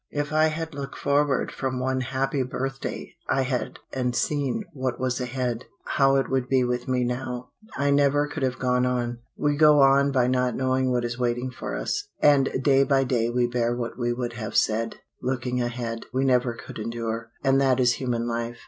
If 0.09 0.33
I 0.33 0.45
had 0.47 0.73
looked 0.73 0.97
forward 0.97 1.51
from 1.51 1.79
one 1.79 2.01
happy 2.01 2.41
birthday 2.41 3.13
I 3.29 3.43
had 3.43 3.77
and 3.93 4.15
seen 4.15 4.63
what 4.73 4.99
was 4.99 5.21
ahead 5.21 5.65
how 5.85 6.15
it 6.15 6.27
would 6.27 6.49
be 6.49 6.63
with 6.63 6.87
me 6.87 7.03
now 7.03 7.51
I 7.77 7.91
never 7.91 8.25
could 8.25 8.41
have 8.41 8.57
gone 8.57 8.87
on. 8.87 9.19
We 9.37 9.55
go 9.55 9.79
on 9.81 10.11
by 10.11 10.25
not 10.25 10.55
knowing 10.55 10.89
what 10.89 11.05
is 11.05 11.19
waiting 11.19 11.51
for 11.51 11.75
us, 11.77 12.07
and 12.19 12.49
day 12.63 12.83
by 12.83 13.03
day 13.03 13.29
we 13.29 13.45
bear 13.45 13.75
what 13.75 13.95
we 13.99 14.11
would 14.11 14.33
have 14.33 14.55
said, 14.55 14.95
looking 15.21 15.61
ahead, 15.61 16.07
we 16.11 16.25
never 16.25 16.55
could 16.55 16.79
endure 16.79 17.29
and 17.43 17.61
that 17.61 17.79
is 17.79 17.93
human 18.01 18.27
life. 18.27 18.57